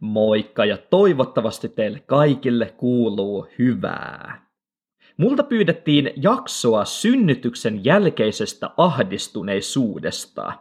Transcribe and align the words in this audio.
Moikka 0.00 0.64
ja 0.64 0.76
toivottavasti 0.76 1.68
teille 1.68 2.00
kaikille 2.06 2.74
kuuluu 2.76 3.46
hyvää. 3.58 4.46
Multa 5.16 5.42
pyydettiin 5.42 6.10
jaksoa 6.16 6.84
synnytyksen 6.84 7.84
jälkeisestä 7.84 8.70
ahdistuneisuudesta, 8.76 10.52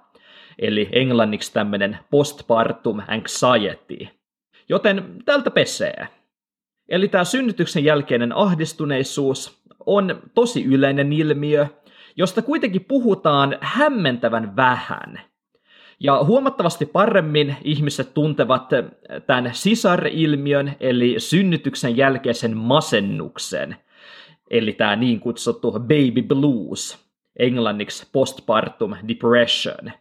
eli 0.59 0.89
englanniksi 0.91 1.53
tämmönen 1.53 1.97
postpartum 2.11 3.01
anxiety. 3.07 4.07
Joten 4.69 5.23
tältä 5.25 5.51
pesee. 5.51 6.07
Eli 6.89 7.07
tämä 7.07 7.23
synnytyksen 7.23 7.83
jälkeinen 7.83 8.35
ahdistuneisuus 8.35 9.63
on 9.85 10.21
tosi 10.33 10.63
yleinen 10.65 11.13
ilmiö, 11.13 11.67
josta 12.15 12.41
kuitenkin 12.41 12.85
puhutaan 12.85 13.57
hämmentävän 13.61 14.55
vähän– 14.55 15.21
ja 15.99 16.23
huomattavasti 16.23 16.85
paremmin 16.85 17.57
ihmiset 17.63 18.13
tuntevat 18.13 18.69
tämän 19.27 19.49
sisarilmiön, 19.53 20.75
eli 20.79 21.15
synnytyksen 21.17 21.97
jälkeisen 21.97 22.57
masennuksen, 22.57 23.75
eli 24.49 24.73
tämä 24.73 24.95
niin 24.95 25.19
kutsuttu 25.19 25.71
baby 25.71 26.21
blues, 26.27 26.97
englanniksi 27.39 28.07
postpartum 28.11 28.95
depression. 29.07 29.91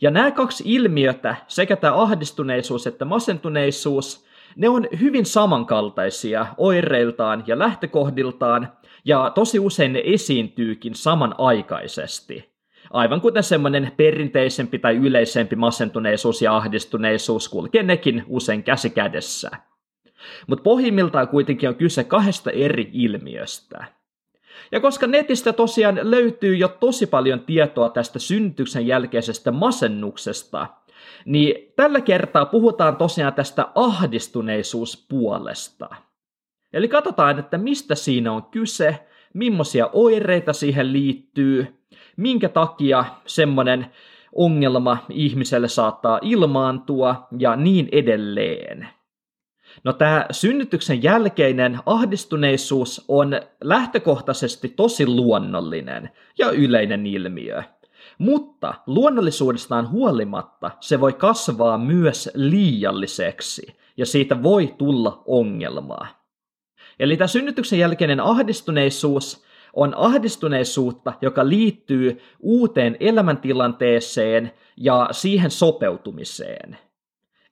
Ja 0.00 0.10
nämä 0.10 0.30
kaksi 0.30 0.64
ilmiötä, 0.66 1.36
sekä 1.48 1.76
tämä 1.76 2.02
ahdistuneisuus 2.02 2.86
että 2.86 3.04
masentuneisuus, 3.04 4.24
ne 4.56 4.68
on 4.68 4.88
hyvin 5.00 5.26
samankaltaisia 5.26 6.46
oireiltaan 6.56 7.44
ja 7.46 7.58
lähtökohdiltaan, 7.58 8.72
ja 9.04 9.32
tosi 9.34 9.58
usein 9.58 9.92
ne 9.92 10.02
esiintyykin 10.04 10.94
samanaikaisesti– 10.94 12.44
aivan 12.94 13.20
kuten 13.20 13.42
semmoinen 13.42 13.92
perinteisempi 13.96 14.78
tai 14.78 14.96
yleisempi 14.96 15.56
masentuneisuus 15.56 16.42
ja 16.42 16.56
ahdistuneisuus 16.56 17.48
kulkee 17.48 17.82
nekin 17.82 18.24
usein 18.26 18.62
käsi 18.62 18.90
kädessä. 18.90 19.50
Mutta 20.46 20.62
pohjimmiltaan 20.62 21.28
kuitenkin 21.28 21.68
on 21.68 21.74
kyse 21.74 22.04
kahdesta 22.04 22.50
eri 22.50 22.90
ilmiöstä. 22.92 23.84
Ja 24.72 24.80
koska 24.80 25.06
netistä 25.06 25.52
tosiaan 25.52 25.98
löytyy 26.02 26.56
jo 26.56 26.68
tosi 26.68 27.06
paljon 27.06 27.40
tietoa 27.40 27.88
tästä 27.88 28.18
synnytyksen 28.18 28.86
jälkeisestä 28.86 29.50
masennuksesta, 29.50 30.66
niin 31.24 31.72
tällä 31.76 32.00
kertaa 32.00 32.46
puhutaan 32.46 32.96
tosiaan 32.96 33.34
tästä 33.34 33.68
ahdistuneisuuspuolesta. 33.74 35.88
Eli 36.72 36.88
katsotaan, 36.88 37.38
että 37.38 37.58
mistä 37.58 37.94
siinä 37.94 38.32
on 38.32 38.42
kyse, 38.42 39.06
millaisia 39.34 39.90
oireita 39.92 40.52
siihen 40.52 40.92
liittyy, 40.92 41.83
minkä 42.16 42.48
takia 42.48 43.04
semmoinen 43.26 43.86
ongelma 44.32 44.98
ihmiselle 45.08 45.68
saattaa 45.68 46.18
ilmaantua 46.22 47.26
ja 47.38 47.56
niin 47.56 47.88
edelleen. 47.92 48.88
No 49.84 49.92
tämä 49.92 50.26
synnytyksen 50.30 51.02
jälkeinen 51.02 51.78
ahdistuneisuus 51.86 53.04
on 53.08 53.40
lähtökohtaisesti 53.60 54.68
tosi 54.68 55.06
luonnollinen 55.06 56.10
ja 56.38 56.50
yleinen 56.50 57.06
ilmiö. 57.06 57.62
Mutta 58.18 58.74
luonnollisuudestaan 58.86 59.90
huolimatta 59.90 60.70
se 60.80 61.00
voi 61.00 61.12
kasvaa 61.12 61.78
myös 61.78 62.30
liialliseksi 62.34 63.76
ja 63.96 64.06
siitä 64.06 64.42
voi 64.42 64.74
tulla 64.78 65.22
ongelmaa. 65.26 66.24
Eli 66.98 67.16
tämä 67.16 67.28
synnytyksen 67.28 67.78
jälkeinen 67.78 68.20
ahdistuneisuus 68.20 69.44
on 69.76 69.94
ahdistuneisuutta, 69.96 71.12
joka 71.20 71.48
liittyy 71.48 72.20
uuteen 72.40 72.96
elämäntilanteeseen 73.00 74.52
ja 74.76 75.08
siihen 75.10 75.50
sopeutumiseen. 75.50 76.78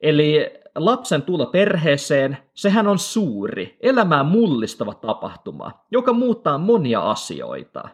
Eli 0.01 0.51
lapsen 0.75 1.23
tulo 1.23 1.47
perheeseen, 1.47 2.39
sehän 2.55 2.87
on 2.87 2.99
suuri, 2.99 3.77
elämään 3.81 4.27
mullistava 4.27 4.95
tapahtuma, 4.95 5.71
joka 5.91 6.13
muuttaa 6.13 6.59
monia 6.59 7.11
asioita. 7.11 7.89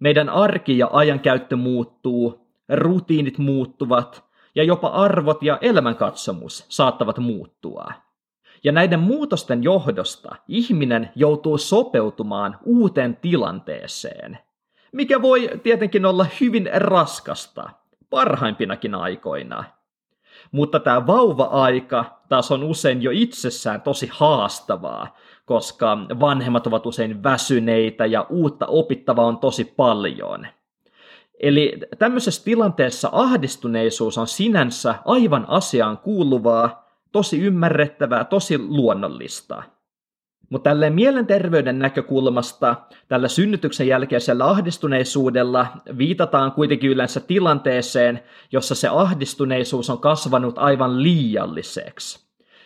Meidän 0.00 0.28
arki 0.28 0.78
ja 0.78 0.88
ajankäyttö 0.92 1.56
muuttuu, 1.56 2.46
rutiinit 2.68 3.38
muuttuvat 3.38 4.24
ja 4.54 4.64
jopa 4.64 4.88
arvot 4.88 5.42
ja 5.42 5.58
elämänkatsomus 5.60 6.66
saattavat 6.68 7.18
muuttua. 7.18 7.92
Ja 8.64 8.72
näiden 8.72 9.00
muutosten 9.00 9.62
johdosta 9.62 10.36
ihminen 10.48 11.10
joutuu 11.14 11.58
sopeutumaan 11.58 12.58
uuteen 12.64 13.16
tilanteeseen, 13.16 14.38
mikä 14.92 15.22
voi 15.22 15.50
tietenkin 15.62 16.06
olla 16.06 16.26
hyvin 16.40 16.70
raskasta, 16.74 17.70
parhaimpinakin 18.10 18.94
aikoina. 18.94 19.64
Mutta 20.52 20.80
tämä 20.80 21.06
vauva-aika 21.06 22.20
taas 22.28 22.52
on 22.52 22.62
usein 22.62 23.02
jo 23.02 23.10
itsessään 23.14 23.82
tosi 23.82 24.08
haastavaa, 24.12 25.16
koska 25.44 25.98
vanhemmat 26.20 26.66
ovat 26.66 26.86
usein 26.86 27.22
väsyneitä 27.22 28.06
ja 28.06 28.26
uutta 28.28 28.66
opittavaa 28.66 29.26
on 29.26 29.38
tosi 29.38 29.64
paljon. 29.64 30.46
Eli 31.40 31.78
tämmöisessä 31.98 32.44
tilanteessa 32.44 33.08
ahdistuneisuus 33.12 34.18
on 34.18 34.26
sinänsä 34.26 34.94
aivan 35.04 35.44
asiaan 35.48 35.98
kuuluvaa, 35.98 36.83
tosi 37.14 37.40
ymmärrettävää, 37.40 38.24
tosi 38.24 38.58
luonnollista. 38.58 39.62
Mutta 40.50 40.70
tälleen 40.70 40.92
mielenterveyden 40.92 41.78
näkökulmasta 41.78 42.76
tällä 43.08 43.28
synnytyksen 43.28 43.88
jälkeisellä 43.88 44.44
ahdistuneisuudella 44.44 45.66
viitataan 45.98 46.52
kuitenkin 46.52 46.90
yleensä 46.90 47.20
tilanteeseen, 47.20 48.20
jossa 48.52 48.74
se 48.74 48.88
ahdistuneisuus 48.88 49.90
on 49.90 49.98
kasvanut 49.98 50.58
aivan 50.58 51.02
liialliseksi. 51.02 52.24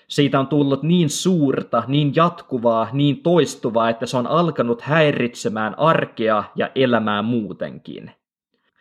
Siitä 0.08 0.40
on 0.40 0.46
tullut 0.46 0.82
niin 0.82 1.10
suurta, 1.10 1.82
niin 1.86 2.12
jatkuvaa, 2.16 2.88
niin 2.92 3.22
toistuvaa, 3.22 3.90
että 3.90 4.06
se 4.06 4.16
on 4.16 4.26
alkanut 4.26 4.82
häiritsemään 4.82 5.78
arkea 5.78 6.44
ja 6.56 6.70
elämää 6.74 7.22
muutenkin. 7.22 8.10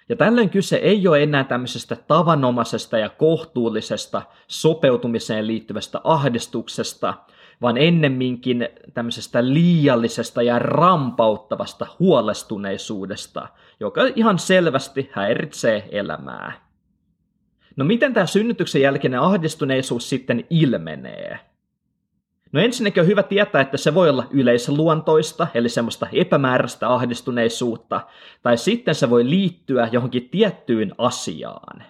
Ja 0.09 0.15
tällöin 0.15 0.49
kyse 0.49 0.75
ei 0.75 1.07
ole 1.07 1.23
enää 1.23 1.43
tämmöisestä 1.43 1.95
tavanomaisesta 1.95 2.97
ja 2.97 3.09
kohtuullisesta 3.09 4.21
sopeutumiseen 4.47 5.47
liittyvästä 5.47 6.01
ahdistuksesta, 6.03 7.13
vaan 7.61 7.77
ennemminkin 7.77 8.69
tämmöisestä 8.93 9.45
liiallisesta 9.45 10.41
ja 10.41 10.59
rampauttavasta 10.59 11.87
huolestuneisuudesta, 11.99 13.47
joka 13.79 14.01
ihan 14.15 14.39
selvästi 14.39 15.09
häiritsee 15.13 15.87
elämää. 15.91 16.67
No 17.75 17.85
miten 17.85 18.13
tämä 18.13 18.25
synnytyksen 18.25 18.81
jälkeinen 18.81 19.19
ahdistuneisuus 19.19 20.09
sitten 20.09 20.45
ilmenee? 20.49 21.39
No 22.51 22.61
ensinnäkin 22.61 23.01
on 23.01 23.07
hyvä 23.07 23.23
tietää, 23.23 23.61
että 23.61 23.77
se 23.77 23.93
voi 23.93 24.09
olla 24.09 24.27
yleisluontoista, 24.31 25.47
eli 25.53 25.69
semmoista 25.69 26.07
epämääräistä 26.11 26.93
ahdistuneisuutta, 26.93 28.01
tai 28.43 28.57
sitten 28.57 28.95
se 28.95 29.09
voi 29.09 29.29
liittyä 29.29 29.89
johonkin 29.91 30.29
tiettyyn 30.29 30.95
asiaan. 30.97 31.83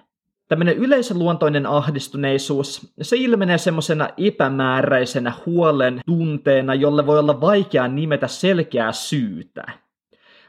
Tämmöinen 0.47 0.77
yleisluontoinen 0.77 1.65
ahdistuneisuus, 1.65 2.93
se 3.01 3.15
ilmenee 3.17 3.57
semmoisena 3.57 4.09
epämääräisenä 4.17 5.33
huolen 5.45 6.01
tunteena, 6.05 6.75
jolle 6.75 7.05
voi 7.05 7.19
olla 7.19 7.41
vaikea 7.41 7.87
nimetä 7.87 8.27
selkeää 8.27 8.91
syytä. 8.91 9.63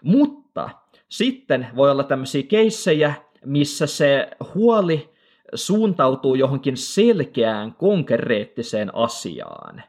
Mutta 0.02 0.70
sitten 1.08 1.66
voi 1.76 1.90
olla 1.90 2.04
tämmöisiä 2.04 2.42
keissejä, 2.42 3.14
missä 3.44 3.86
se 3.86 4.30
huoli 4.54 5.10
suuntautuu 5.54 6.34
johonkin 6.34 6.76
selkeään, 6.76 7.74
konkreettiseen 7.74 8.94
asiaan. 8.94 9.82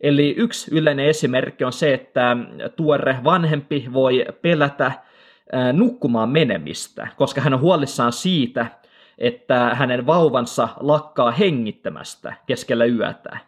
Eli 0.00 0.34
yksi 0.38 0.74
yleinen 0.74 1.06
esimerkki 1.06 1.64
on 1.64 1.72
se, 1.72 1.94
että 1.94 2.36
tuore 2.76 3.16
vanhempi 3.24 3.88
voi 3.92 4.26
pelätä 4.42 4.92
nukkumaan 5.72 6.28
menemistä, 6.28 7.08
koska 7.16 7.40
hän 7.40 7.54
on 7.54 7.60
huolissaan 7.60 8.12
siitä, 8.12 8.66
että 9.18 9.74
hänen 9.74 10.06
vauvansa 10.06 10.68
lakkaa 10.80 11.30
hengittämästä 11.30 12.34
keskellä 12.46 12.84
yötä. 12.84 13.38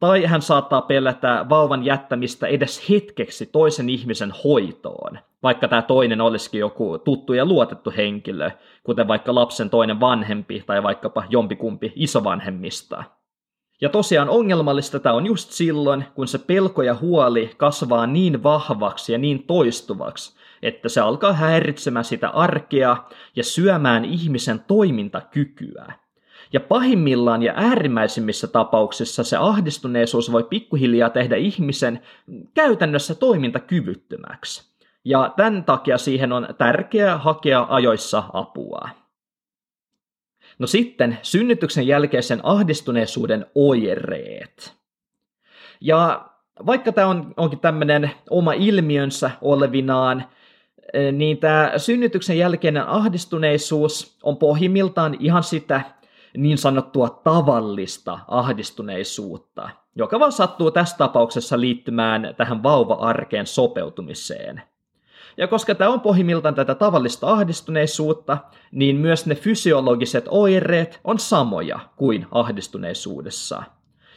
Tai 0.00 0.24
hän 0.24 0.42
saattaa 0.42 0.82
pelätä 0.82 1.46
vauvan 1.48 1.84
jättämistä 1.84 2.46
edes 2.46 2.90
hetkeksi 2.90 3.46
toisen 3.46 3.88
ihmisen 3.88 4.32
hoitoon, 4.44 5.18
vaikka 5.42 5.68
tämä 5.68 5.82
toinen 5.82 6.20
olisikin 6.20 6.60
joku 6.60 6.98
tuttu 6.98 7.32
ja 7.32 7.44
luotettu 7.44 7.92
henkilö, 7.96 8.50
kuten 8.82 9.08
vaikka 9.08 9.34
lapsen 9.34 9.70
toinen 9.70 10.00
vanhempi 10.00 10.62
tai 10.66 10.82
vaikkapa 10.82 11.24
jompikumpi 11.28 11.92
isovanhemmista. 11.96 13.04
Ja 13.80 13.88
tosiaan 13.88 14.28
ongelmallista 14.28 15.00
tämä 15.00 15.14
on 15.14 15.26
just 15.26 15.50
silloin, 15.50 16.04
kun 16.14 16.28
se 16.28 16.38
pelko 16.38 16.82
ja 16.82 16.94
huoli 16.94 17.50
kasvaa 17.56 18.06
niin 18.06 18.42
vahvaksi 18.42 19.12
ja 19.12 19.18
niin 19.18 19.42
toistuvaksi, 19.42 20.36
että 20.62 20.88
se 20.88 21.00
alkaa 21.00 21.32
häiritsemään 21.32 22.04
sitä 22.04 22.28
arkea 22.28 22.96
ja 23.36 23.44
syömään 23.44 24.04
ihmisen 24.04 24.60
toimintakykyä. 24.60 25.92
Ja 26.52 26.60
pahimmillaan 26.60 27.42
ja 27.42 27.52
äärimmäisimmissä 27.56 28.46
tapauksissa 28.46 29.24
se 29.24 29.36
ahdistuneisuus 29.36 30.32
voi 30.32 30.44
pikkuhiljaa 30.44 31.10
tehdä 31.10 31.36
ihmisen 31.36 32.00
käytännössä 32.54 33.14
toimintakyvyttömäksi. 33.14 34.70
Ja 35.04 35.32
tämän 35.36 35.64
takia 35.64 35.98
siihen 35.98 36.32
on 36.32 36.48
tärkeää 36.58 37.18
hakea 37.18 37.66
ajoissa 37.70 38.22
apua. 38.32 38.88
No 40.60 40.66
sitten 40.66 41.18
synnytyksen 41.22 41.86
jälkeisen 41.86 42.40
ahdistuneisuuden 42.42 43.46
oireet. 43.54 44.76
Ja 45.80 46.30
vaikka 46.66 46.92
tämä 46.92 47.06
on, 47.06 47.34
onkin 47.36 47.60
tämmöinen 47.60 48.10
oma 48.30 48.52
ilmiönsä 48.52 49.30
olevinaan, 49.40 50.24
eh, 50.92 51.12
niin 51.12 51.38
tämä 51.38 51.72
synnytyksen 51.76 52.38
jälkeinen 52.38 52.86
ahdistuneisuus 52.86 54.18
on 54.22 54.36
pohjimmiltaan 54.36 55.16
ihan 55.20 55.42
sitä 55.42 55.80
niin 56.36 56.58
sanottua 56.58 57.20
tavallista 57.24 58.18
ahdistuneisuutta, 58.28 59.70
joka 59.96 60.20
vaan 60.20 60.32
sattuu 60.32 60.70
tässä 60.70 60.96
tapauksessa 60.96 61.60
liittymään 61.60 62.34
tähän 62.36 62.62
vauva-arkeen 62.62 63.46
sopeutumiseen. 63.46 64.62
Ja 65.40 65.48
koska 65.48 65.74
tämä 65.74 65.90
on 65.90 66.00
pohjimmiltaan 66.00 66.54
tätä 66.54 66.74
tavallista 66.74 67.26
ahdistuneisuutta, 67.26 68.38
niin 68.72 68.96
myös 68.96 69.26
ne 69.26 69.34
fysiologiset 69.34 70.24
oireet 70.28 71.00
on 71.04 71.18
samoja 71.18 71.78
kuin 71.96 72.26
ahdistuneisuudessa. 72.30 73.62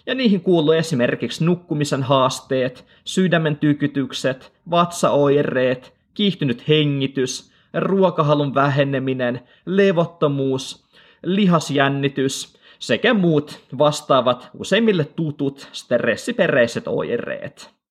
Ja 0.06 0.16
niihin 0.16 0.42
kuuluu 0.42 0.72
esimerkiksi 0.72 1.46
nukkumisen 1.46 2.04
haasteet, 2.04 2.86
sydämen 3.06 3.56
tykytykset, 3.58 4.54
vatsaoireet, 4.72 5.94
kiihtynyt 6.14 6.68
hengitys, 6.68 7.52
ruokahalun 7.74 8.56
väheneminen, 8.56 9.42
levottomuus, 9.66 10.86
lihasjännitys 11.24 12.58
sekä 12.80 13.14
muut 13.14 13.60
vastaavat 13.78 14.50
useimmille 14.58 15.06
tutut 15.06 15.68
stressiperäiset 15.72 16.88
oireet. 16.88 17.83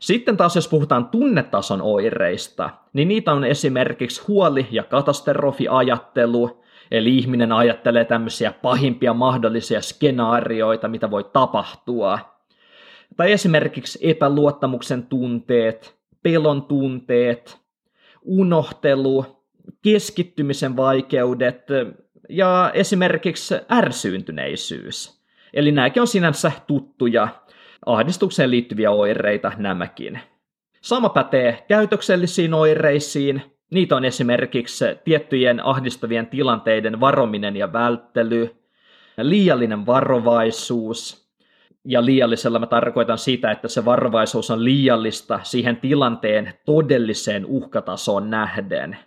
Sitten 0.00 0.36
taas 0.36 0.56
jos 0.56 0.68
puhutaan 0.68 1.08
tunnetason 1.08 1.82
oireista, 1.82 2.70
niin 2.92 3.08
niitä 3.08 3.32
on 3.32 3.44
esimerkiksi 3.44 4.22
huoli- 4.28 4.68
ja 4.70 4.82
katastrofiajattelu, 4.82 6.62
eli 6.90 7.18
ihminen 7.18 7.52
ajattelee 7.52 8.04
tämmöisiä 8.04 8.52
pahimpia 8.52 9.14
mahdollisia 9.14 9.80
skenaarioita, 9.80 10.88
mitä 10.88 11.10
voi 11.10 11.24
tapahtua. 11.24 12.18
Tai 13.16 13.32
esimerkiksi 13.32 13.98
epäluottamuksen 14.02 15.06
tunteet, 15.06 15.98
pelon 16.22 16.62
tunteet, 16.62 17.58
unohtelu, 18.22 19.26
keskittymisen 19.82 20.76
vaikeudet 20.76 21.62
ja 22.28 22.70
esimerkiksi 22.74 23.54
ärsyyntyneisyys. 23.70 25.20
Eli 25.54 25.72
nämäkin 25.72 26.00
on 26.00 26.06
sinänsä 26.06 26.52
tuttuja 26.66 27.28
ahdistukseen 27.86 28.50
liittyviä 28.50 28.90
oireita 28.90 29.52
nämäkin. 29.56 30.20
Sama 30.80 31.08
pätee 31.08 31.64
käytöksellisiin 31.68 32.54
oireisiin. 32.54 33.42
Niitä 33.70 33.96
on 33.96 34.04
esimerkiksi 34.04 34.84
tiettyjen 35.04 35.66
ahdistavien 35.66 36.26
tilanteiden 36.26 37.00
varominen 37.00 37.56
ja 37.56 37.72
välttely, 37.72 38.56
liiallinen 39.16 39.86
varovaisuus, 39.86 41.30
ja 41.84 42.04
liiallisella 42.04 42.58
mä 42.58 42.66
tarkoitan 42.66 43.18
sitä, 43.18 43.50
että 43.50 43.68
se 43.68 43.84
varovaisuus 43.84 44.50
on 44.50 44.64
liiallista 44.64 45.40
siihen 45.42 45.76
tilanteen 45.76 46.52
todelliseen 46.64 47.46
uhkatasoon 47.46 48.30
nähden. 48.30 48.98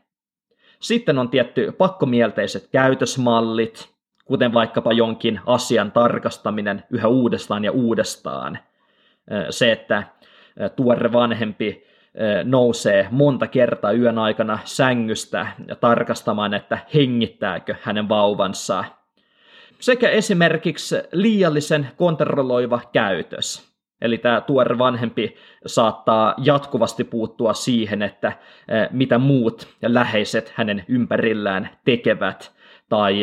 Sitten 0.81 1.19
on 1.19 1.29
tietty 1.29 1.71
pakkomielteiset 1.71 2.67
käytösmallit, 2.71 3.92
kuten 4.25 4.53
vaikkapa 4.53 4.93
jonkin 4.93 5.39
asian 5.45 5.91
tarkastaminen 5.91 6.83
yhä 6.89 7.07
uudestaan 7.07 7.63
ja 7.63 7.71
uudestaan. 7.71 8.59
Se, 9.49 9.71
että 9.71 10.03
tuore 10.75 11.13
vanhempi 11.13 11.83
nousee 12.43 13.07
monta 13.11 13.47
kertaa 13.47 13.91
yön 13.91 14.19
aikana 14.19 14.59
sängystä 14.63 15.47
ja 15.67 15.75
tarkastamaan, 15.75 16.53
että 16.53 16.77
hengittääkö 16.93 17.75
hänen 17.81 18.09
vauvansa. 18.09 18.83
Sekä 19.79 20.09
esimerkiksi 20.09 20.95
liiallisen 21.11 21.87
kontrolloiva 21.97 22.81
käytös. 22.91 23.73
Eli 24.01 24.17
tämä 24.17 24.41
tuore 24.41 24.77
vanhempi 24.77 25.35
saattaa 25.65 26.35
jatkuvasti 26.37 27.03
puuttua 27.03 27.53
siihen, 27.53 28.01
että 28.01 28.33
mitä 28.91 29.17
muut 29.17 29.67
ja 29.81 29.93
läheiset 29.93 30.53
hänen 30.55 30.85
ympärillään 30.87 31.69
tekevät– 31.85 32.51
tai 32.89 33.21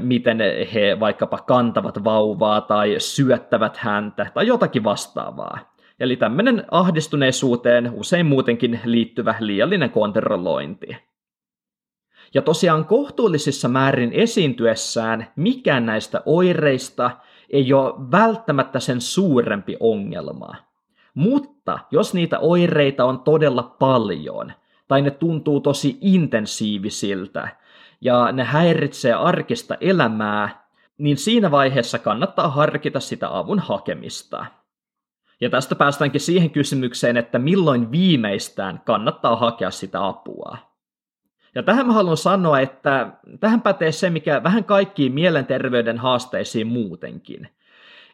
miten 0.00 0.38
he 0.74 1.00
vaikkapa 1.00 1.38
kantavat 1.38 2.04
vauvaa 2.04 2.60
tai 2.60 2.94
syöttävät 2.98 3.76
häntä 3.76 4.26
tai 4.34 4.46
jotakin 4.46 4.84
vastaavaa. 4.84 5.58
Eli 6.00 6.16
tämmöinen 6.16 6.64
ahdistuneisuuteen 6.70 7.90
usein 7.94 8.26
muutenkin 8.26 8.80
liittyvä 8.84 9.34
liiallinen 9.40 9.90
kontrollointi. 9.90 10.96
Ja 12.34 12.42
tosiaan 12.42 12.84
kohtuullisissa 12.84 13.68
määrin 13.68 14.12
esiintyessään 14.12 15.26
mikään 15.36 15.86
näistä 15.86 16.22
oireista 16.26 17.10
ei 17.50 17.72
ole 17.72 18.10
välttämättä 18.10 18.80
sen 18.80 19.00
suurempi 19.00 19.76
ongelma. 19.80 20.54
Mutta 21.14 21.78
jos 21.90 22.14
niitä 22.14 22.38
oireita 22.38 23.04
on 23.04 23.20
todella 23.20 23.62
paljon, 23.62 24.52
tai 24.88 25.02
ne 25.02 25.10
tuntuu 25.10 25.60
tosi 25.60 25.98
intensiivisiltä, 26.00 27.48
ja 28.02 28.32
ne 28.32 28.44
häiritsee 28.44 29.12
arkista 29.12 29.76
elämää, 29.80 30.66
niin 30.98 31.16
siinä 31.16 31.50
vaiheessa 31.50 31.98
kannattaa 31.98 32.48
harkita 32.48 33.00
sitä 33.00 33.38
avun 33.38 33.58
hakemista. 33.58 34.46
Ja 35.40 35.50
tästä 35.50 35.74
päästäänkin 35.74 36.20
siihen 36.20 36.50
kysymykseen, 36.50 37.16
että 37.16 37.38
milloin 37.38 37.90
viimeistään 37.90 38.80
kannattaa 38.84 39.36
hakea 39.36 39.70
sitä 39.70 40.06
apua. 40.06 40.58
Ja 41.54 41.62
tähän 41.62 41.86
mä 41.86 41.92
haluan 41.92 42.16
sanoa, 42.16 42.60
että 42.60 43.12
tähän 43.40 43.60
pätee 43.60 43.92
se, 43.92 44.10
mikä 44.10 44.42
vähän 44.42 44.64
kaikkiin 44.64 45.12
mielenterveyden 45.12 45.98
haasteisiin 45.98 46.66
muutenkin. 46.66 47.48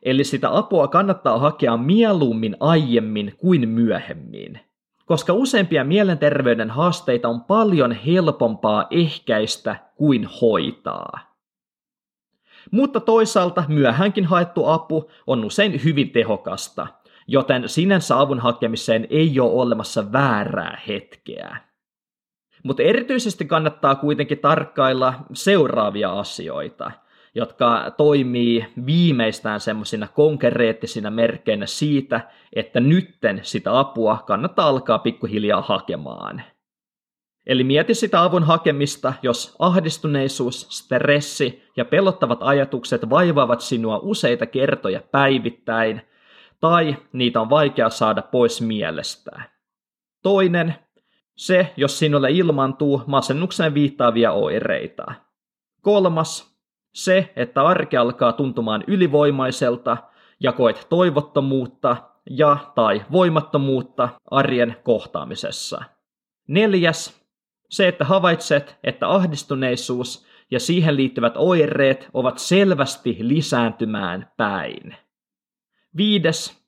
Eli 0.03 0.25
sitä 0.25 0.57
apua 0.57 0.89
kannattaa 0.89 1.39
hakea 1.39 1.77
mieluummin 1.77 2.57
aiemmin 2.61 3.35
kuin 3.39 3.69
myöhemmin 3.69 4.61
koska 5.09 5.33
useimpia 5.33 5.85
mielenterveyden 5.85 6.71
haasteita 6.71 7.29
on 7.29 7.41
paljon 7.41 7.93
helpompaa 7.93 8.87
ehkäistä 8.91 9.77
kuin 9.95 10.29
hoitaa. 10.41 11.19
Mutta 12.71 13.01
toisaalta 13.01 13.65
myöhänkin 13.69 14.25
haettu 14.25 14.67
apu 14.67 15.11
on 15.27 15.45
usein 15.45 15.85
hyvin 15.85 16.11
tehokasta, 16.11 16.87
joten 17.27 17.69
sinänsä 17.69 18.21
avun 18.21 18.41
hakemiseen 18.41 19.07
ei 19.11 19.41
ole 19.41 19.53
olemassa 19.53 20.13
väärää 20.13 20.81
hetkeä. 20.89 21.57
Mutta 22.63 22.83
erityisesti 22.83 23.45
kannattaa 23.45 23.95
kuitenkin 23.95 24.39
tarkkailla 24.39 25.15
seuraavia 25.33 26.13
asioita– 26.13 26.91
jotka 27.35 27.95
toimii 27.97 28.67
viimeistään 28.87 29.61
semmoisina 29.61 30.09
konkreettisina 30.09 31.11
merkkeinä 31.11 31.67
siitä, 31.67 32.21
että 32.53 32.81
nytten 32.81 33.41
sitä 33.43 33.79
apua 33.79 34.19
kannattaa 34.27 34.69
alkaa 34.69 34.99
pikkuhiljaa 34.99 35.63
hakemaan. 35.63 36.43
Eli 37.47 37.65
mieti 37.65 37.95
sitä 37.95 38.23
avun 38.23 38.45
hakemista, 38.45 39.15
jos 39.23 39.57
ahdistuneisuus, 39.59 40.67
stressi 40.71 41.63
ja 41.77 41.85
pelottavat 41.85 42.39
ajatukset 42.43 43.11
vaivaavat 43.11 43.61
sinua 43.61 43.99
useita 44.03 44.47
kertoja 44.47 45.01
päivittäin, 45.13 46.03
tai 46.61 46.97
niitä 47.13 47.41
on 47.41 47.51
vaikea 47.51 47.91
saada 47.91 48.23
pois 48.23 48.61
mielestä. 48.61 49.43
Toinen, 50.23 50.75
se, 51.37 51.73
jos 51.77 51.99
sinulle 51.99 52.31
ilmantuu 52.31 53.03
masennukseen 53.07 53.75
viittaavia 53.75 54.33
oireita. 54.33 55.15
Kolmas, 55.83 56.48
se, 56.99 57.33
että 57.37 57.63
arki 57.63 57.97
alkaa 57.97 58.33
tuntumaan 58.33 58.85
ylivoimaiselta 58.87 59.97
ja 60.41 60.53
koet 60.53 60.87
toivottomuutta 60.89 61.97
ja 62.31 62.57
tai 62.75 63.05
voimattomuutta 63.13 64.09
arjen 64.31 64.77
kohtaamisessa. 64.85 65.85
Neljäs, 66.49 67.23
se, 67.71 67.89
että 67.89 68.05
havaitset, 68.05 68.79
että 68.85 69.09
ahdistuneisuus 69.09 70.27
ja 70.51 70.61
siihen 70.61 70.97
liittyvät 70.97 71.33
oireet 71.37 72.09
ovat 72.13 72.39
selvästi 72.39 73.17
lisääntymään 73.21 74.33
päin. 74.37 74.97
Viides, 75.97 76.65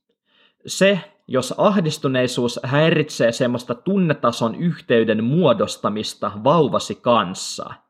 se, 0.66 1.00
jos 1.28 1.54
ahdistuneisuus 1.58 2.60
häiritsee 2.62 3.32
semmoista 3.32 3.74
tunnetason 3.74 4.54
yhteyden 4.54 5.24
muodostamista 5.24 6.32
vauvasi 6.44 6.94
kanssa– 6.94 7.70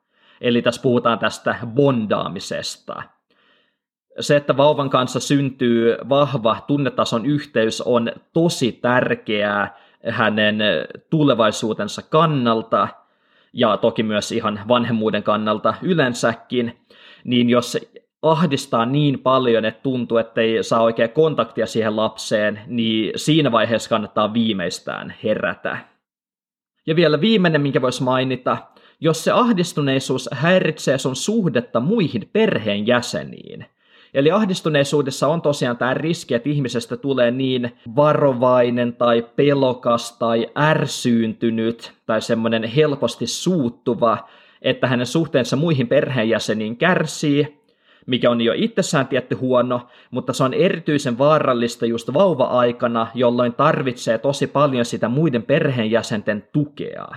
Eli 0.41 0.63
tässä 0.63 0.83
puhutaan 0.83 1.19
tästä 1.19 1.57
bondaamisesta. 1.67 3.03
Se, 4.21 4.37
että 4.37 4.57
vauvan 4.57 4.91
kanssa 4.91 5.21
syntyy 5.21 5.97
vahva 6.09 6.57
tunnetason 6.67 7.27
yhteys, 7.27 7.81
on 7.81 8.13
tosi 8.33 8.73
tärkeää 8.73 9.77
hänen 10.09 10.59
tulevaisuutensa 11.11 12.03
kannalta 12.03 12.89
ja 13.53 13.77
toki 13.77 14.03
myös 14.03 14.33
ihan 14.33 14.61
vanhemmuuden 14.69 15.23
kannalta 15.23 15.75
yleensäkin, 15.83 16.81
niin 17.25 17.51
jos 17.51 17.79
ahdistaa 18.23 18.87
niin 18.87 19.19
paljon, 19.19 19.65
että 19.65 19.83
tuntuu, 19.83 20.19
että 20.19 20.41
ei 20.41 20.63
saa 20.63 20.83
oikein 20.83 21.11
kontaktia 21.11 21.67
siihen 21.67 21.97
lapseen, 21.97 22.61
niin 22.67 23.13
siinä 23.17 23.53
vaiheessa 23.53 23.91
kannattaa 23.91 24.33
viimeistään 24.33 25.15
herätä. 25.25 25.79
Ja 26.87 26.97
vielä 26.97 27.21
viimeinen, 27.21 27.61
minkä 27.61 27.83
voisi 27.83 28.03
mainita, 28.03 28.59
jos 29.01 29.25
se 29.25 29.31
ahdistuneisuus 29.31 30.29
häiritsee 30.33 30.99
sun 30.99 31.17
suhdetta 31.17 31.81
muihin 31.81 32.31
perheenjäseniin. 32.33 33.67
Eli 34.15 34.31
ahdistuneisuudessa 34.31 35.29
on 35.29 35.43
tosiaan 35.43 35.77
tämä 35.77 35.95
riski, 35.95 36.35
että 36.35 36.49
ihmisestä 36.49 36.97
tulee 36.97 37.31
niin 37.31 37.73
varovainen 37.97 38.93
tai 38.93 39.27
pelokas 39.37 40.19
tai 40.19 40.47
ärsyyntynyt 40.59 41.93
tai 42.07 42.23
semmoinen 42.23 42.65
helposti 42.65 43.27
suuttuva, 43.27 44.29
että 44.63 44.87
hänen 44.87 45.07
suhteensa 45.07 45.57
muihin 45.57 45.89
perheenjäseniin 45.89 46.77
kärsii, 46.77 47.61
mikä 48.07 48.31
on 48.31 48.41
jo 48.41 48.53
itsessään 48.57 49.07
tietty 49.07 49.35
huono, 49.35 49.81
mutta 50.11 50.33
se 50.33 50.45
on 50.45 50.55
erityisen 50.55 51.19
vaarallista 51.19 51.87
just 51.87 52.15
vauva-aikana, 52.15 53.07
jolloin 53.15 53.53
tarvitsee 53.53 54.19
tosi 54.19 54.47
paljon 54.47 54.85
sitä 54.85 55.09
muiden 55.09 55.43
perheenjäsenten 55.43 56.49
tukea. 56.53 57.09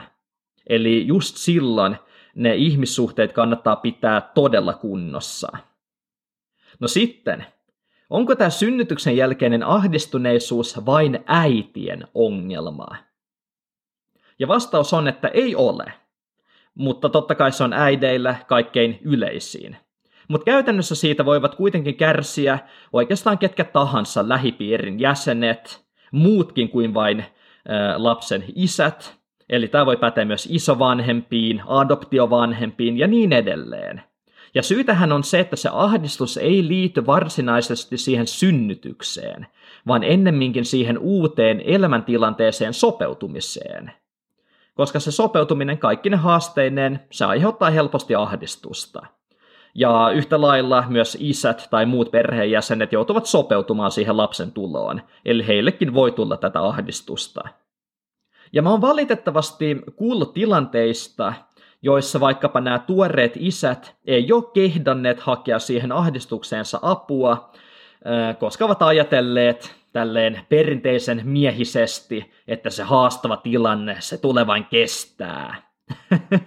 Eli 0.67 1.08
just 1.08 1.38
silloin 1.38 1.98
ne 2.36 2.55
ihmissuhteet 2.55 3.34
kannattaa 3.34 3.75
pitää 3.75 4.22
todella 4.22 4.74
kunnossa. 4.74 5.48
No 6.79 6.88
sitten, 6.88 7.46
onko 8.10 8.36
tämä 8.36 8.50
synnytyksen 8.50 9.17
jälkeinen 9.17 9.63
ahdistuneisuus 9.63 10.86
vain 10.86 11.20
äitien 11.25 12.08
ongelma? 12.13 12.88
Ja 14.39 14.48
vastaus 14.48 14.93
on, 14.93 15.08
että 15.08 15.27
ei 15.27 15.55
ole. 15.55 15.93
Mutta 16.75 17.10
totta 17.10 17.36
kai 17.36 17.51
se 17.51 17.63
on 17.63 17.74
äideillä 17.74 18.36
kaikkein 18.48 19.00
yleisiin. 19.01 19.77
Mutta 20.27 20.46
käytännössä 20.46 20.96
siitä 20.96 21.25
voivat 21.25 21.55
kuitenkin 21.55 21.96
kärsiä 21.96 22.60
oikeastaan 22.93 23.38
ketkä 23.38 23.63
tahansa 23.63 24.29
lähipiirin 24.29 25.00
jäsenet, 25.00 25.86
muutkin 26.12 26.70
kuin 26.70 26.93
vain 26.93 27.25
lapsen 27.96 28.43
isät. 28.55 29.23
Eli 29.50 29.67
tämä 29.67 29.85
voi 29.85 29.97
päteä 29.97 30.25
myös 30.25 30.47
isovanhempiin, 30.51 31.62
adoptiovanhempiin 31.67 32.97
ja 32.97 33.07
niin 33.07 33.33
edelleen. 33.33 34.03
Ja 34.55 34.63
syytähän 34.63 35.12
on 35.12 35.23
se, 35.23 35.39
että 35.39 35.55
se 35.55 35.69
ahdistus 35.73 36.38
ei 36.38 36.67
liity 36.67 37.05
varsinaisesti 37.05 37.97
siihen 37.97 38.27
synnytykseen, 38.27 39.47
vaan 39.88 40.03
ennemminkin 40.03 40.65
siihen 40.65 40.97
uuteen 40.97 41.62
elämäntilanteeseen 41.65 42.73
sopeutumiseen. 42.73 43.91
Koska 44.75 45.00
se 45.00 45.12
sopeutuminen 45.12 45.77
kaikkine 45.77 46.17
haasteineen, 46.17 47.00
se 47.12 47.25
aiheuttaa 47.25 47.69
helposti 47.69 48.15
ahdistusta. 48.15 49.05
Ja 49.75 50.09
yhtä 50.13 50.41
lailla 50.41 50.83
myös 50.89 51.17
isät 51.19 51.67
tai 51.69 51.85
muut 51.85 52.12
perheenjäsenet 52.12 52.91
joutuvat 52.91 53.25
sopeutumaan 53.25 53.91
siihen 53.91 54.17
lapsen 54.17 54.51
tuloon, 54.51 55.01
eli 55.25 55.47
heillekin 55.47 55.93
voi 55.93 56.12
tulla 56.12 56.38
tätä 56.38 56.62
ahdistusta. 56.62 57.41
Ja 58.53 58.62
mä 58.62 58.69
oon 58.69 58.81
valitettavasti 58.81 59.81
kuullut 59.95 60.33
tilanteista, 60.33 61.33
joissa 61.81 62.19
vaikkapa 62.19 62.62
nämä 62.62 62.79
tuoreet 62.79 63.33
isät 63.36 63.95
ei 64.05 64.31
ole 64.31 64.43
kehdanneet 64.53 65.19
hakea 65.19 65.60
siihen 65.60 65.91
ahdistukseensa 65.91 66.79
apua, 66.81 67.51
koska 68.39 68.65
ovat 68.65 68.81
ajatelleet 68.81 69.75
tälleen 69.93 70.41
perinteisen 70.50 71.22
miehisesti, 71.24 72.31
että 72.48 72.69
se 72.69 72.83
haastava 72.83 73.38
tilanne, 73.38 73.95
se 74.00 74.17
tulee 74.17 74.48
vain 74.48 74.65
kestää. 74.65 75.55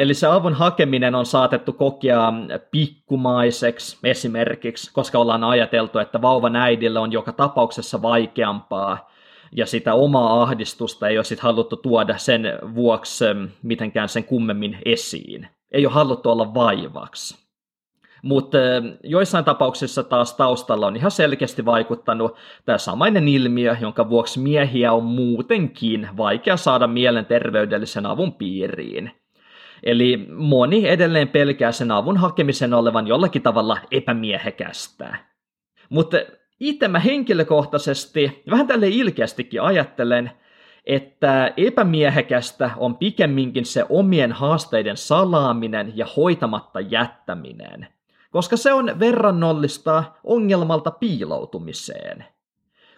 Eli 0.00 0.14
se 0.14 0.26
avun 0.26 0.54
hakeminen 0.54 1.14
on 1.14 1.26
saatettu 1.26 1.72
kokea 1.72 2.32
pikkumaiseksi 2.70 3.98
esimerkiksi, 4.04 4.92
koska 4.92 5.18
ollaan 5.18 5.44
ajateltu, 5.44 5.98
että 5.98 6.22
vauvan 6.22 6.56
äidille 6.56 6.98
on 6.98 7.12
joka 7.12 7.32
tapauksessa 7.32 8.02
vaikeampaa 8.02 9.13
ja 9.54 9.66
sitä 9.66 9.94
omaa 9.94 10.42
ahdistusta 10.42 11.08
ei 11.08 11.18
ole 11.18 11.24
sit 11.24 11.40
haluttu 11.40 11.76
tuoda 11.76 12.18
sen 12.18 12.42
vuoksi 12.74 13.24
mitenkään 13.62 14.08
sen 14.08 14.24
kummemmin 14.24 14.78
esiin. 14.84 15.48
Ei 15.72 15.86
ole 15.86 15.94
haluttu 15.94 16.30
olla 16.30 16.54
vaivaksi. 16.54 17.44
Mutta 18.22 18.58
joissain 19.02 19.44
tapauksissa 19.44 20.02
taas 20.02 20.34
taustalla 20.34 20.86
on 20.86 20.96
ihan 20.96 21.10
selkeästi 21.10 21.64
vaikuttanut 21.64 22.36
tämä 22.64 22.78
samainen 22.78 23.28
ilmiö, 23.28 23.76
jonka 23.80 24.08
vuoksi 24.08 24.40
miehiä 24.40 24.92
on 24.92 25.04
muutenkin 25.04 26.08
vaikea 26.16 26.56
saada 26.56 26.86
mielenterveydellisen 26.86 28.06
avun 28.06 28.32
piiriin. 28.32 29.10
Eli 29.82 30.26
moni 30.32 30.88
edelleen 30.88 31.28
pelkää 31.28 31.72
sen 31.72 31.90
avun 31.90 32.16
hakemisen 32.16 32.74
olevan 32.74 33.06
jollakin 33.06 33.42
tavalla 33.42 33.78
epämiehekästä. 33.90 35.16
Mutta 35.90 36.16
itse 36.60 36.88
mä 36.88 36.98
henkilökohtaisesti, 36.98 38.42
vähän 38.50 38.66
tälle 38.66 38.88
ilkeästikin 38.88 39.62
ajattelen, 39.62 40.30
että 40.86 41.52
epämiehekästä 41.56 42.70
on 42.76 42.96
pikemminkin 42.96 43.64
se 43.64 43.84
omien 43.88 44.32
haasteiden 44.32 44.96
salaaminen 44.96 45.92
ja 45.96 46.06
hoitamatta 46.16 46.80
jättäminen, 46.80 47.86
koska 48.30 48.56
se 48.56 48.72
on 48.72 49.00
verrannollista 49.00 50.04
ongelmalta 50.24 50.90
piiloutumiseen. 50.90 52.24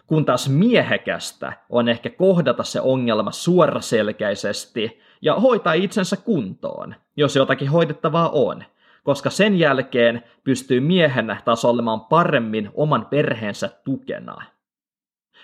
Kun 0.07 0.25
taas 0.25 0.49
miehekästä 0.49 1.53
on 1.69 1.89
ehkä 1.89 2.09
kohdata 2.09 2.63
se 2.63 2.81
ongelma 2.81 3.31
suoraselkäisesti 3.31 4.99
ja 5.21 5.35
hoitaa 5.35 5.73
itsensä 5.73 6.17
kuntoon, 6.17 6.95
jos 7.17 7.35
jotakin 7.35 7.69
hoidettavaa 7.69 8.29
on– 8.29 8.63
koska 9.07 9.29
sen 9.29 9.59
jälkeen 9.59 10.23
pystyy 10.43 10.79
miehenä 10.79 11.41
taas 11.45 11.65
olemaan 11.65 12.01
paremmin 12.01 12.69
oman 12.73 13.05
perheensä 13.05 13.69
tukena. 13.85 14.35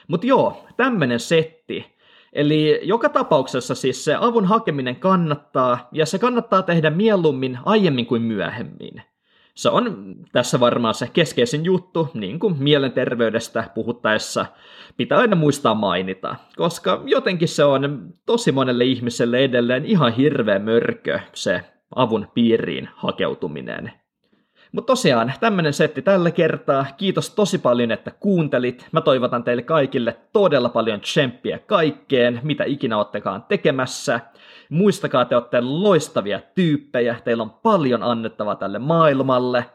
Mutta 0.07 0.27
joo, 0.27 0.65
tämmönen 0.77 1.19
setti. 1.19 1.95
Eli 2.33 2.79
joka 2.83 3.09
tapauksessa 3.09 3.75
siis 3.75 4.05
se 4.05 4.15
avun 4.19 4.45
hakeminen 4.45 4.95
kannattaa, 4.95 5.89
ja 5.91 6.05
se 6.05 6.19
kannattaa 6.19 6.61
tehdä 6.61 6.89
mieluummin 6.89 7.59
aiemmin 7.65 8.05
kuin 8.05 8.21
myöhemmin. 8.21 9.01
Se 9.55 9.69
on 9.69 10.15
tässä 10.31 10.59
varmaan 10.59 10.93
se 10.93 11.09
keskeisin 11.13 11.65
juttu, 11.65 12.09
niin 12.13 12.39
kuin 12.39 12.63
mielenterveydestä 12.63 13.69
puhuttaessa 13.75 14.45
pitää 14.97 15.17
aina 15.17 15.35
muistaa 15.35 15.75
mainita, 15.75 16.35
koska 16.55 17.03
jotenkin 17.05 17.47
se 17.47 17.63
on 17.63 18.13
tosi 18.25 18.51
monelle 18.51 18.85
ihmiselle 18.85 19.39
edelleen 19.39 19.85
ihan 19.85 20.13
hirveä 20.13 20.59
mörkö 20.59 21.19
se 21.33 21.72
avun 21.95 22.27
piiriin 22.33 22.89
hakeutuminen. 22.95 23.91
Mutta 24.71 24.87
tosiaan, 24.87 25.33
tämmönen 25.39 25.73
setti 25.73 26.01
tällä 26.01 26.31
kertaa. 26.31 26.85
Kiitos 26.97 27.29
tosi 27.29 27.57
paljon, 27.57 27.91
että 27.91 28.11
kuuntelit. 28.11 28.87
Mä 28.91 29.01
toivotan 29.01 29.43
teille 29.43 29.63
kaikille 29.63 30.17
todella 30.33 30.69
paljon 30.69 31.01
tsemppiä 31.01 31.59
kaikkeen, 31.59 32.39
mitä 32.43 32.63
ikinä 32.63 32.97
ottekaan 32.97 33.43
tekemässä. 33.43 34.19
Muistakaa, 34.69 35.25
te 35.25 35.35
olette 35.35 35.61
loistavia 35.61 36.39
tyyppejä, 36.55 37.15
teillä 37.23 37.43
on 37.43 37.49
paljon 37.51 38.03
annettavaa 38.03 38.55
tälle 38.55 38.79
maailmalle. 38.79 39.65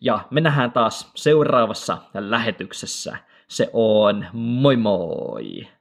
Ja 0.00 0.20
me 0.30 0.40
nähdään 0.40 0.72
taas 0.72 1.10
seuraavassa 1.14 1.98
lähetyksessä. 2.14 3.16
Se 3.48 3.70
on 3.72 4.26
moi 4.32 4.76
moi! 4.76 5.77